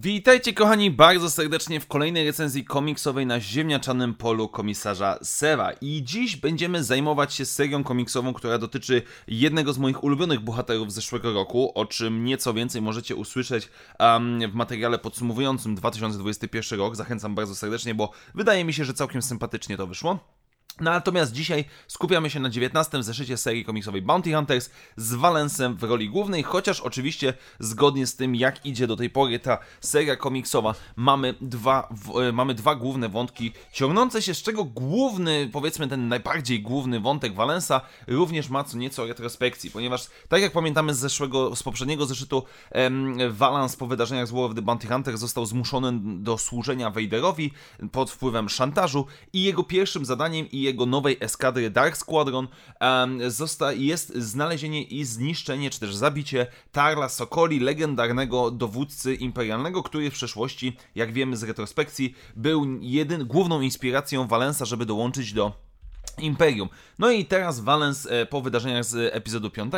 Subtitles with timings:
[0.00, 5.72] Witajcie kochani bardzo serdecznie w kolejnej recenzji komiksowej na ziemniaczanym polu komisarza Sera.
[5.80, 10.94] I dziś będziemy zajmować się serią komiksową, która dotyczy jednego z moich ulubionych bohaterów z
[10.94, 13.68] zeszłego roku, o czym nieco więcej możecie usłyszeć
[14.00, 16.96] um, w materiale podsumowującym 2021 rok.
[16.96, 20.37] Zachęcam bardzo serdecznie, bo wydaje mi się, że całkiem sympatycznie to wyszło.
[20.80, 25.82] No, natomiast dzisiaj skupiamy się na 19 zeszycie serii komiksowej Bounty Hunters z Valensem w
[25.82, 30.74] roli głównej, chociaż oczywiście zgodnie z tym, jak idzie do tej pory ta seria komiksowa,
[30.96, 36.08] mamy dwa, w, e, mamy dwa główne wątki ciągnące się, z czego główny, powiedzmy ten
[36.08, 41.56] najbardziej główny wątek Valensa również ma co nieco retrospekcji, ponieważ tak jak pamiętamy z zeszłego,
[41.56, 45.92] z poprzedniego zeszytu, em, Valens po wydarzeniach z War of the Bounty Hunters został zmuszony
[46.22, 47.52] do służenia Vaderowi
[47.92, 52.48] pod wpływem szantażu i jego pierwszym zadaniem i jego nowej eskadry Dark Squadron
[53.28, 60.14] zosta, jest znalezienie i zniszczenie, czy też zabicie Tarla Sokoli, legendarnego dowódcy imperialnego, który w
[60.14, 65.67] przeszłości, jak wiemy z retrospekcji, był jedyn, główną inspiracją Valensa, żeby dołączyć do
[66.20, 66.68] Imperium.
[66.98, 69.72] No i teraz Valens e, po wydarzeniach z epizodu 5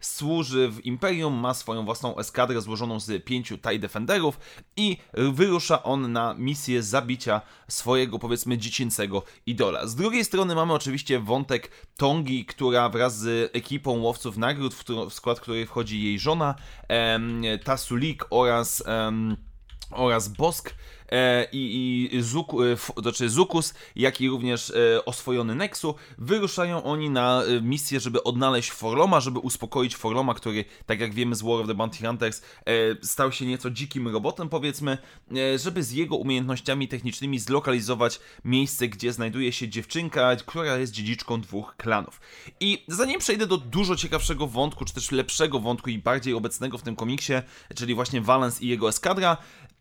[0.00, 4.38] służy w Imperium, ma swoją własną eskadrę złożoną z pięciu TIE Defenderów
[4.76, 9.86] i wyrusza on na misję zabicia swojego powiedzmy dziecięcego idola.
[9.86, 15.14] Z drugiej strony mamy oczywiście wątek Tongi, która wraz z ekipą łowców nagród, w, w
[15.14, 16.54] skład której wchodzi jej żona,
[16.88, 18.82] em, Tasulik oraz...
[18.86, 19.36] Em,
[19.90, 20.74] oraz Bosk
[21.52, 27.42] i, i Zuk, e, znaczy Zukus, jak i również e, oswojony Nexu, wyruszają oni na
[27.42, 31.66] e, misję, żeby odnaleźć Forloma, żeby uspokoić Forloma, który, tak jak wiemy z War of
[31.66, 34.98] the Bounty Hunters, e, stał się nieco dzikim robotem, powiedzmy,
[35.36, 41.40] e, żeby z jego umiejętnościami technicznymi zlokalizować miejsce, gdzie znajduje się dziewczynka, która jest dziedziczką
[41.40, 42.20] dwóch klanów.
[42.60, 46.82] I zanim przejdę do dużo ciekawszego wątku, czy też lepszego wątku i bardziej obecnego w
[46.82, 47.32] tym komiksie,
[47.74, 49.36] czyli właśnie Valens i jego eskadra,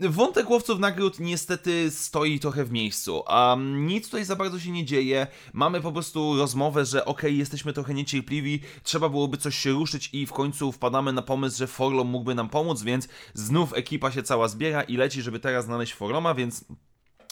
[0.00, 4.84] Wątek łowców nagród niestety stoi trochę w miejscu, a nic tutaj za bardzo się nie
[4.84, 5.26] dzieje.
[5.52, 10.10] Mamy po prostu rozmowę, że okej, okay, jesteśmy trochę niecierpliwi, trzeba byłoby coś się ruszyć
[10.12, 14.22] i w końcu wpadamy na pomysł, że Forlom mógłby nam pomóc, więc znów ekipa się
[14.22, 16.64] cała zbiera i leci, żeby teraz znaleźć Forloma, więc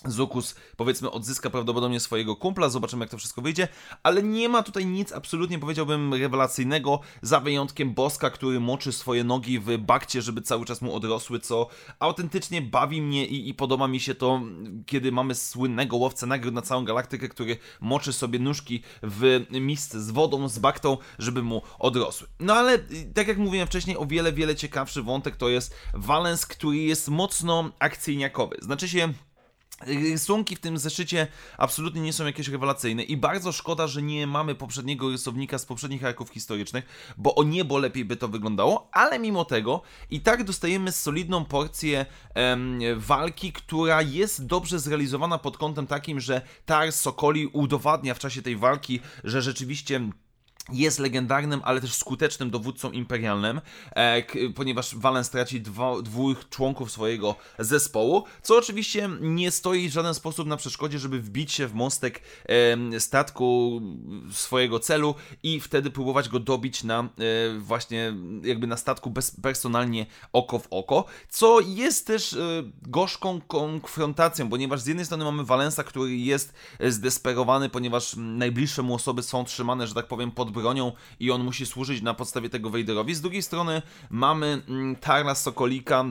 [0.06, 3.68] Zukus, powiedzmy, odzyska prawdopodobnie swojego kumpla, zobaczymy jak to wszystko wyjdzie,
[4.02, 9.58] ale nie ma tutaj nic absolutnie, powiedziałbym, rewelacyjnego, za wyjątkiem Boska, który moczy swoje nogi
[9.58, 14.00] w bakcie, żeby cały czas mu odrosły, co autentycznie bawi mnie i, i podoba mi
[14.00, 14.40] się to,
[14.86, 20.10] kiedy mamy słynnego łowcę nagród na całą galaktykę, który moczy sobie nóżki w misce z
[20.10, 22.28] wodą, z baktą, żeby mu odrosły.
[22.40, 22.78] No ale,
[23.14, 27.70] tak jak mówiłem wcześniej, o wiele, wiele ciekawszy wątek to jest Valens, który jest mocno
[27.78, 28.56] akcyjniakowy.
[28.62, 29.12] Znaczy się
[29.80, 31.26] Rysunki w tym zeszycie
[31.58, 36.04] absolutnie nie są jakieś rewelacyjne i bardzo szkoda, że nie mamy poprzedniego rysownika z poprzednich
[36.04, 40.92] arków historycznych, bo o niebo lepiej by to wyglądało, ale mimo tego i tak dostajemy
[40.92, 48.14] solidną porcję em, walki, która jest dobrze zrealizowana pod kątem takim, że Tar Sokoli udowadnia
[48.14, 50.00] w czasie tej walki, że rzeczywiście
[50.72, 53.60] jest legendarnym, ale też skutecznym dowódcą imperialnym,
[53.90, 54.22] e,
[54.54, 60.46] ponieważ Valens traci dwo, dwóch członków swojego zespołu, co oczywiście nie stoi w żaden sposób
[60.48, 62.22] na przeszkodzie, żeby wbić się w mostek
[62.94, 63.80] e, statku
[64.32, 67.08] swojego celu i wtedy próbować go dobić na e,
[67.58, 72.38] właśnie jakby na statku bez, personalnie oko w oko, co jest też e,
[72.82, 76.52] gorzką konfrontacją, ponieważ z jednej strony mamy Valensa, który jest
[76.88, 81.66] zdesperowany, ponieważ najbliższe mu osoby są trzymane, że tak powiem, pod bronią i on musi
[81.66, 83.14] służyć na podstawie tego Vaderowi.
[83.14, 86.04] Z drugiej strony mamy mm, Tarla Sokolika,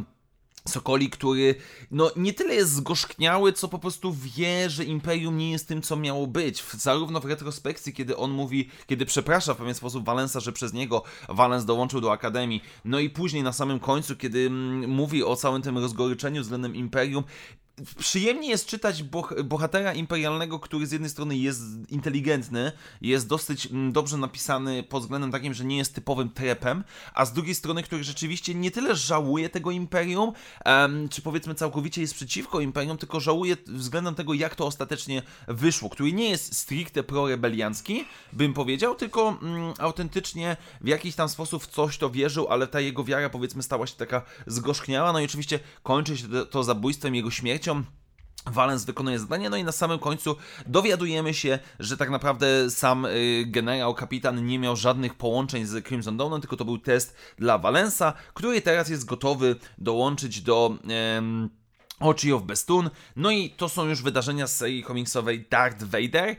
[0.68, 1.56] Sokoli, który
[1.92, 5.96] no nie tyle jest zgorzkniały, co po prostu wie, że Imperium nie jest tym, co
[5.96, 6.64] miało być.
[6.72, 11.04] Zarówno w retrospekcji, kiedy on mówi, kiedy przeprasza w pewien sposób Valensa, że przez niego
[11.30, 15.62] Valens dołączył do Akademii, no i później na samym końcu, kiedy mm, mówi o całym
[15.62, 17.24] tym rozgoryczeniu względem Imperium,
[17.98, 22.72] przyjemnie jest czytać boh bohatera imperialnego, który z jednej strony jest inteligentny,
[23.02, 26.84] jest dosyć mm, dobrze napisany pod względem takim, że nie jest typowym trepem,
[27.14, 30.34] a z drugiej strony, który rzeczywiście nie tyle żałuje tego imperium,
[30.66, 35.90] um, czy powiedzmy całkowicie jest przeciwko imperium, tylko żałuje względem tego, jak to ostatecznie wyszło,
[35.90, 41.68] który nie jest stricte prorebeliancki, bym powiedział, tylko mm, autentycznie w jakiś tam sposób w
[41.68, 45.60] coś to wierzył, ale ta jego wiara powiedzmy stała się taka zgorzkniała, no i oczywiście
[45.84, 47.84] kończy się to, zabójstwem jego śmierci, śmiercią.
[48.46, 50.36] Valens wykonuje zadanie, no i na samym końcu
[50.68, 56.18] dowiadujemy się, że tak naprawdę sam y, generał, kapitan nie miał żadnych połączeń z Crimson
[56.18, 60.78] Dawnem, tylko to był test dla Valensa, który teraz jest gotowy dołączyć do...
[62.00, 62.90] Ochi of Bestun.
[63.16, 66.36] No i to są już wydarzenia z serii komiksowej Darth Vader.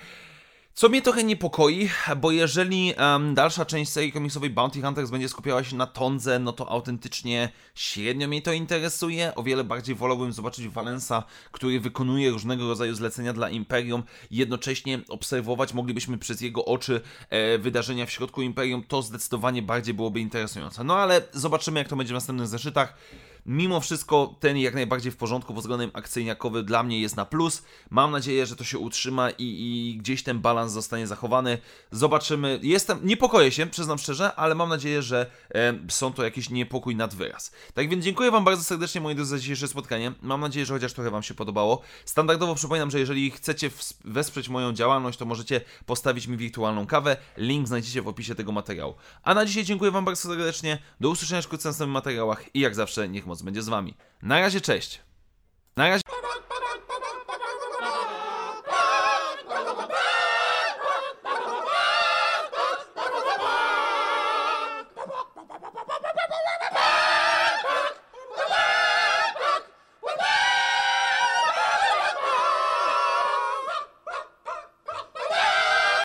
[0.75, 5.65] Co mnie trochę niepokoi, bo jeżeli um, dalsza część serii komiksowej Bounty Hunters będzie skupiała
[5.65, 9.35] się na Tondze, no to autentycznie średnio mnie to interesuje.
[9.35, 14.03] O wiele bardziej wolałbym zobaczyć Valensa, który wykonuje różnego rodzaju zlecenia dla Imperium.
[14.31, 17.01] Jednocześnie obserwować moglibyśmy przez jego oczy
[17.31, 18.85] e, wydarzenia w środku Imperium.
[18.89, 20.85] To zdecydowanie bardziej byłoby interesujące.
[20.85, 22.95] No ale zobaczymy, jak to będzie w następnych zeszytach.
[23.47, 27.63] Mimo wszystko ten jak najbardziej w porządku pod względem akcyjniakowy dla mnie jest na plus.
[27.91, 31.59] Mam nadzieję, że to się utrzyma i, i gdzieś ten balans zostanie zachowany.
[31.91, 32.61] Zobaczymy.
[32.63, 37.15] Jestem, niepokoję się, przyznam szczerze, ale mam nadzieję, że e, są to jakiś niepokój nad
[37.15, 37.53] wyraz.
[37.75, 40.13] Tak więc dziękuję Wam bardzo serdecznie moi drodzy za dzisiejsze spotkanie.
[40.23, 41.81] Mam nadzieję, że chociaż trochę Wam się podobało.
[42.05, 43.71] Standardowo przypominam, że jeżeli chcecie
[44.05, 47.17] wesprzeć moją działalność, to możecie postawić mi wirtualną kawę.
[47.37, 48.95] Link znajdziecie w opisie tego materiału.
[49.23, 50.79] A na dzisiaj dziękuję Wam bardzo serdecznie.
[51.01, 53.97] Do usłyszenia wkrótce w materiałach i jak zawsze niech moc będzie z Wami.
[54.23, 55.01] Na razie, cześć!
[55.77, 56.04] Na razie.